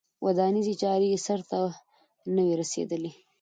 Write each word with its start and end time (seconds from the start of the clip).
ودانیزې 0.25 0.73
چارې 0.81 1.07
یې 1.13 1.19
سرته 1.27 1.57
نه 2.35 2.41
وې 2.45 2.53
رسېدلې. 2.61 3.11